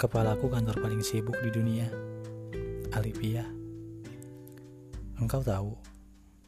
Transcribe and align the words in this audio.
Kepalaku 0.00 0.48
kantor 0.48 0.80
paling 0.80 1.04
sibuk 1.04 1.36
di 1.44 1.52
dunia. 1.52 1.84
Alivia. 2.96 3.44
Engkau 5.20 5.44
tahu, 5.44 5.76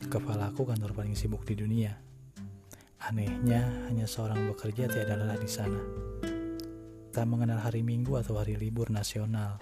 kepalaku 0.09 0.65
kantor 0.65 0.97
paling 0.97 1.13
sibuk 1.13 1.45
di 1.45 1.53
dunia. 1.61 1.93
Anehnya, 3.05 3.61
hanya 3.93 4.09
seorang 4.09 4.49
bekerja 4.49 4.89
tiada 4.89 5.21
lelah 5.21 5.37
di 5.37 5.51
sana. 5.53 5.77
Tak 7.13 7.29
mengenal 7.29 7.61
hari 7.61 7.85
Minggu 7.85 8.17
atau 8.17 8.41
hari 8.41 8.57
libur 8.57 8.89
nasional. 8.89 9.61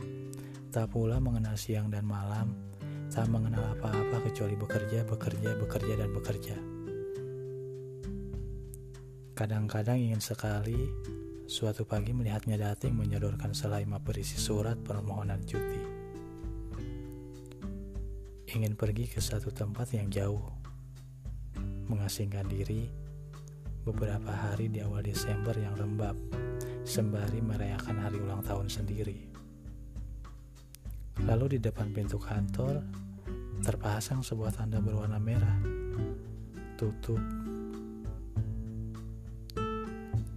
Tak 0.71 0.95
pula 0.95 1.18
mengenal 1.18 1.59
siang 1.59 1.91
dan 1.91 2.07
malam. 2.07 2.54
Tak 3.11 3.27
mengenal 3.27 3.75
apa-apa 3.75 4.22
kecuali 4.31 4.54
bekerja, 4.54 5.03
bekerja, 5.03 5.50
bekerja, 5.59 5.95
dan 5.99 6.11
bekerja. 6.14 6.57
Kadang-kadang 9.35 9.99
ingin 9.99 10.22
sekali 10.22 10.79
Suatu 11.50 11.82
pagi 11.82 12.14
melihatnya 12.14 12.54
dating 12.54 12.95
menyodorkan 12.95 13.50
selaima 13.50 13.99
berisi 13.99 14.39
surat 14.39 14.79
permohonan 14.86 15.43
cuti. 15.43 15.82
Ingin 18.54 18.79
pergi 18.79 19.11
ke 19.11 19.18
satu 19.18 19.50
tempat 19.50 19.90
yang 19.90 20.07
jauh. 20.14 20.46
Mengasingkan 21.90 22.46
diri 22.46 22.86
beberapa 23.82 24.31
hari 24.31 24.71
di 24.71 24.79
awal 24.79 25.03
Desember 25.03 25.50
yang 25.59 25.75
lembab 25.75 26.14
sembari 26.86 27.43
merayakan 27.43 27.98
hari 27.98 28.23
ulang 28.23 28.46
tahun 28.46 28.71
sendiri. 28.71 29.18
Lalu 31.26 31.59
di 31.59 31.67
depan 31.67 31.90
pintu 31.90 32.23
kantor 32.23 32.78
terpasang 33.67 34.23
sebuah 34.23 34.55
tanda 34.55 34.78
berwarna 34.78 35.19
merah. 35.19 35.59
Tutup 36.78 37.19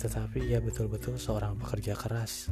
tetapi 0.03 0.51
ia 0.51 0.59
betul-betul 0.59 1.15
seorang 1.15 1.55
pekerja 1.55 1.95
keras. 1.95 2.51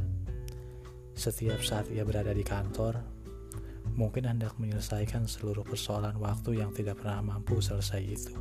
Setiap 1.11 1.59
saat 1.59 1.91
ia 1.91 2.07
berada 2.07 2.31
di 2.31 2.47
kantor, 2.47 3.03
mungkin 3.99 4.23
hendak 4.23 4.55
menyelesaikan 4.55 5.27
seluruh 5.27 5.67
persoalan 5.67 6.15
waktu 6.15 6.63
yang 6.63 6.71
tidak 6.71 7.03
pernah 7.03 7.35
mampu 7.35 7.59
selesai 7.59 7.99
itu. 7.99 8.35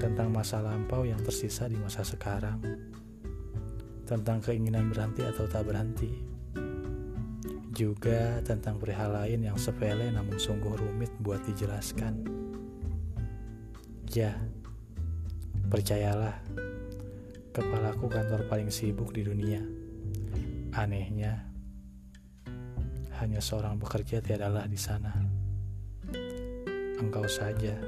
Tentang 0.00 0.32
masa 0.32 0.64
lampau 0.64 1.04
yang 1.04 1.20
tersisa 1.20 1.68
di 1.68 1.76
masa 1.76 2.00
sekarang, 2.00 2.64
tentang 4.08 4.40
keinginan 4.40 4.88
berhenti 4.88 5.20
atau 5.28 5.44
tak 5.44 5.68
berhenti, 5.68 6.08
juga 7.76 8.40
tentang 8.48 8.80
perihal 8.80 9.12
lain 9.12 9.44
yang 9.44 9.60
sepele 9.60 10.08
namun 10.08 10.40
sungguh 10.40 10.72
rumit 10.72 11.12
buat 11.20 11.44
dijelaskan. 11.44 12.24
Ya, 14.08 14.40
Percayalah, 15.70 16.34
kepalaku 17.54 18.10
kantor 18.10 18.42
paling 18.50 18.74
sibuk 18.74 19.14
di 19.14 19.22
dunia. 19.22 19.62
Anehnya, 20.74 21.46
hanya 23.22 23.38
seorang 23.38 23.78
bekerja 23.78 24.18
tiadalah 24.18 24.66
di 24.66 24.74
sana. 24.74 25.14
Engkau 26.98 27.22
saja. 27.30 27.78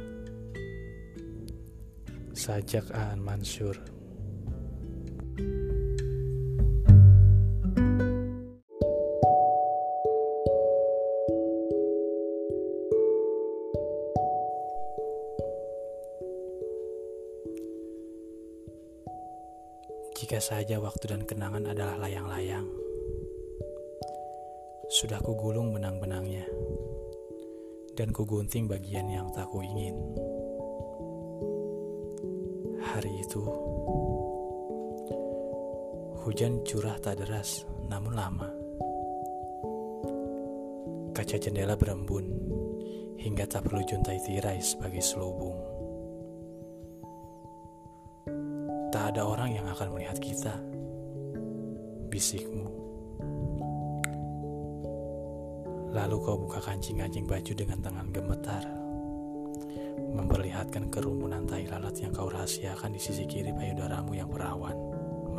Sajak 2.30 2.86
Aan 2.94 3.19
Mansur. 3.19 3.74
Jika 20.12 20.39
saja 20.39 20.77
waktu 20.77 21.17
dan 21.17 21.23
kenangan 21.24 21.73
adalah 21.73 21.96
layang-layang, 22.05 22.68
sudah 24.92 25.18
kugulung 25.24 25.73
benang-benangnya, 25.73 26.45
dan 27.96 28.12
kugunting 28.12 28.68
bagian 28.68 29.08
yang 29.08 29.33
tak 29.33 29.48
kuingin. 29.48 29.96
Hari 32.84 33.12
itu, 33.24 33.40
hujan 36.20 36.61
curah 36.68 37.00
tak 37.00 37.24
deras, 37.24 37.64
namun 37.89 38.12
lama. 38.12 38.48
Kaca 41.17 41.36
jendela 41.40 41.73
berembun, 41.73 42.27
hingga 43.17 43.48
tak 43.48 43.64
perlu 43.64 43.80
juntai 43.89 44.20
tirai 44.20 44.61
sebagai 44.61 45.00
selubung. 45.00 45.71
Tak 48.92 49.17
ada 49.17 49.25
orang 49.25 49.57
yang 49.57 49.64
akan 49.73 49.97
melihat 49.97 50.20
kita. 50.20 50.53
Bisikmu. 52.13 52.69
Lalu 55.97 56.17
kau 56.20 56.36
buka 56.36 56.61
kancing-kancing 56.61 57.25
baju 57.25 57.53
dengan 57.57 57.80
tangan 57.80 58.13
gemetar. 58.13 58.64
Memperlihatkan 60.13 60.92
kerumunan 60.92 61.48
tai 61.48 61.64
lalat 61.73 61.97
yang 62.05 62.13
kau 62.13 62.29
rahasiakan 62.29 62.92
di 62.92 63.01
sisi 63.01 63.25
kiri 63.25 63.57
payudaramu 63.57 64.13
yang 64.13 64.29
berawan, 64.29 64.77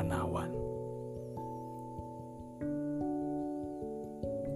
menawan. 0.02 0.50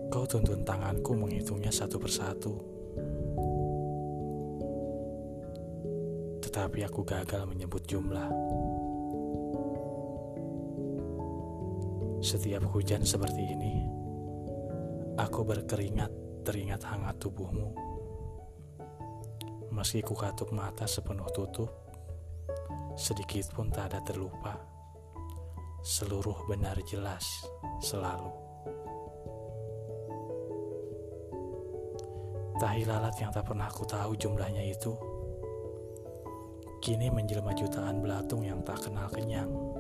Kau 0.10 0.26
tuntun 0.26 0.66
tanganku 0.66 1.14
menghitungnya 1.14 1.70
satu 1.70 2.02
persatu. 2.02 2.54
Tetapi 6.42 6.82
aku 6.82 7.06
gagal 7.06 7.46
menyebut 7.46 7.86
jumlah. 7.86 8.26
Setiap 12.18 12.66
hujan 12.74 13.06
seperti 13.06 13.46
ini, 13.46 13.86
aku 15.22 15.46
berkeringat 15.46 16.10
teringat 16.42 16.82
hangat 16.82 17.14
tubuhmu. 17.22 17.70
Meski 19.70 20.02
ku 20.02 20.18
katup 20.18 20.50
mata 20.50 20.90
sepenuh 20.90 21.30
tutup, 21.30 21.70
sedikit 22.98 23.54
pun 23.54 23.70
tak 23.70 23.94
ada 23.94 24.02
terlupa. 24.02 24.58
Seluruh 25.86 26.50
benar 26.50 26.82
jelas, 26.90 27.46
selalu. 27.86 28.34
Tahi 32.58 32.82
lalat 32.90 33.14
yang 33.22 33.30
tak 33.30 33.46
pernah 33.46 33.70
aku 33.70 33.86
tahu 33.86 34.18
jumlahnya 34.18 34.66
itu, 34.66 34.98
kini 36.82 37.14
menjelma 37.14 37.54
jutaan 37.54 38.02
belatung 38.02 38.42
yang 38.42 38.66
tak 38.66 38.90
kenal 38.90 39.06
kenyang. 39.14 39.77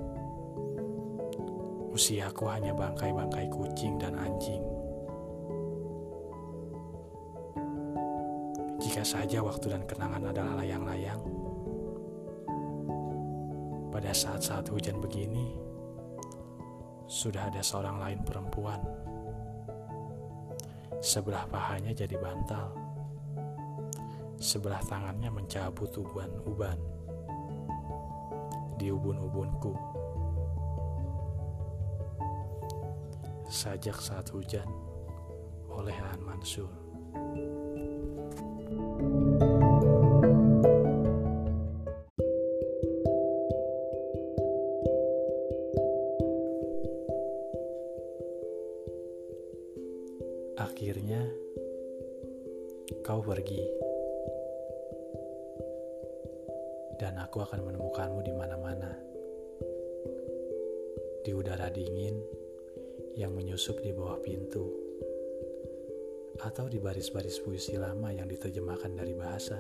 Usiaku 1.97 2.45
hanya 2.45 2.77
bangkai-bangkai 2.77 3.49
kucing 3.49 3.97
dan 3.97 4.13
anjing. 4.21 4.61
Jika 8.77 9.01
saja 9.01 9.41
waktu 9.41 9.73
dan 9.73 9.81
kenangan 9.89 10.29
adalah 10.29 10.61
layang-layang, 10.61 11.17
pada 13.89 14.13
saat-saat 14.13 14.69
hujan 14.69 15.01
begini, 15.01 15.57
sudah 17.09 17.49
ada 17.49 17.65
seorang 17.65 17.97
lain 17.97 18.21
perempuan. 18.21 18.77
Sebelah 21.01 21.49
pahanya 21.49 21.97
jadi 21.97 22.13
bantal, 22.21 22.77
sebelah 24.37 24.85
tangannya 24.85 25.33
mencabut 25.33 25.89
uban-uban 25.97 26.77
di 28.77 28.93
ubun-ubunku. 28.93 30.05
Sajak 33.47 34.03
Saat 34.03 34.27
Hujan 34.35 34.67
oleh 35.71 35.95
Han 35.95 36.19
Mansur. 36.19 36.67
Akhirnya 50.59 51.23
kau 53.07 53.23
pergi. 53.23 53.63
Dan 56.99 57.15
aku 57.23 57.47
akan 57.47 57.63
menemukanmu 57.63 58.19
di 58.27 58.33
mana-mana. 58.35 58.91
Di 61.23 61.31
udara 61.31 61.71
dingin 61.71 62.36
yang 63.17 63.33
menyusup 63.33 63.81
di 63.81 63.89
bawah 63.89 64.21
pintu, 64.21 64.69
atau 66.37 66.69
di 66.69 66.77
baris-baris 66.77 67.41
puisi 67.41 67.73
lama 67.73 68.13
yang 68.13 68.29
diterjemahkan 68.29 68.93
dari 68.93 69.17
bahasa. 69.17 69.57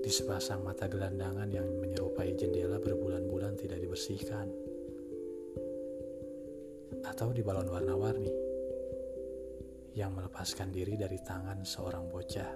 Di 0.00 0.08
sepasang 0.08 0.62
mata 0.62 0.86
gelandangan 0.86 1.50
yang 1.50 1.66
menyerupai 1.82 2.38
jendela 2.38 2.78
berbulan-bulan 2.78 3.58
tidak 3.58 3.82
dibersihkan, 3.82 4.46
atau 7.02 7.34
di 7.34 7.42
balon 7.42 7.66
warna-warni 7.66 8.30
yang 9.98 10.14
melepaskan 10.14 10.70
diri 10.70 10.94
dari 10.94 11.18
tangan 11.18 11.66
seorang 11.66 12.06
bocah. 12.06 12.52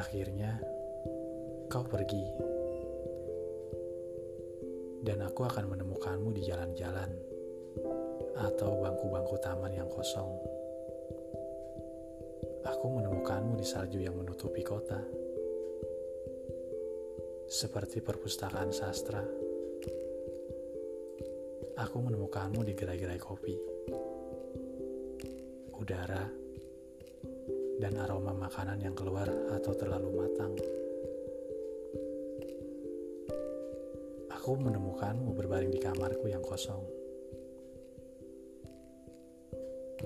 Akhirnya, 0.00 0.58
kau 1.68 1.84
pergi 1.84 2.53
Dan 5.04 5.20
aku 5.20 5.44
akan 5.44 5.68
menemukanmu 5.68 6.32
di 6.32 6.48
jalan-jalan 6.48 7.12
atau 8.40 8.80
bangku-bangku 8.80 9.36
taman 9.36 9.76
yang 9.76 9.86
kosong. 9.92 10.32
Aku 12.64 12.86
menemukanmu 12.88 13.60
di 13.60 13.66
salju 13.68 14.00
yang 14.00 14.16
menutupi 14.16 14.64
kota. 14.64 15.04
Seperti 17.44 18.00
perpustakaan 18.00 18.72
sastra. 18.72 19.20
Aku 21.76 21.96
menemukanmu 22.00 22.64
di 22.64 22.72
gerai-gerai 22.72 23.20
kopi. 23.20 23.54
Udara 25.76 26.24
dan 27.76 27.92
aroma 28.00 28.32
makanan 28.32 28.80
yang 28.80 28.96
keluar 28.96 29.28
atau 29.52 29.72
terlalu 29.76 30.10
matang. 30.16 30.56
Aku 34.44 34.60
menemukanmu 34.60 35.32
berbaring 35.40 35.72
di 35.72 35.80
kamarku 35.80 36.28
yang 36.28 36.44
kosong. 36.44 36.84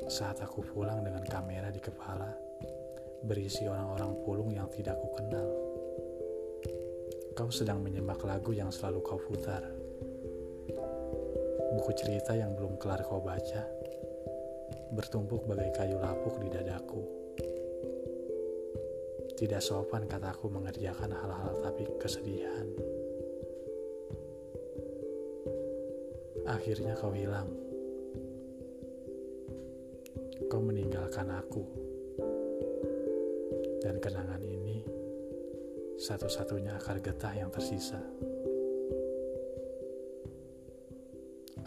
Saat 0.06 0.38
aku 0.46 0.62
pulang 0.62 1.02
dengan 1.02 1.26
kamera 1.26 1.74
di 1.74 1.82
kepala, 1.82 2.38
berisi 3.26 3.66
orang-orang 3.66 4.14
pulung 4.22 4.54
yang 4.54 4.70
tidak 4.70 4.94
ku 5.02 5.10
kenal. 5.10 5.50
Kau 7.34 7.50
sedang 7.50 7.82
menyemak 7.82 8.22
lagu 8.22 8.54
yang 8.54 8.70
selalu 8.70 9.02
kau 9.02 9.18
putar. 9.18 9.66
Buku 11.74 11.90
cerita 11.98 12.30
yang 12.38 12.54
belum 12.54 12.78
kelar 12.78 13.02
kau 13.10 13.18
baca, 13.18 13.66
bertumpuk 14.94 15.50
bagai 15.50 15.74
kayu 15.74 15.98
lapuk 15.98 16.38
di 16.38 16.46
dadaku. 16.46 17.02
Tidak 19.34 19.58
sopan 19.58 20.06
kataku 20.06 20.46
mengerjakan 20.46 21.10
hal-hal 21.10 21.58
tapi 21.58 21.90
kesedihan. 21.98 22.87
Akhirnya 26.48 26.96
kau 26.96 27.12
hilang. 27.12 27.52
Kau 30.48 30.64
meninggalkan 30.64 31.28
aku. 31.28 31.60
Dan 33.84 34.00
kenangan 34.00 34.40
ini 34.40 34.80
satu-satunya 36.00 36.80
akar 36.80 37.04
getah 37.04 37.36
yang 37.36 37.52
tersisa. 37.52 38.00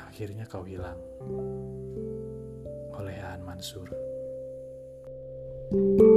Akhirnya 0.01 0.49
kau 0.49 0.65
hilang. 0.65 0.97
Oleh 2.97 3.21
Aan 3.21 3.45
Mansur. 3.45 3.85
thank 5.71 6.01
you 6.01 6.10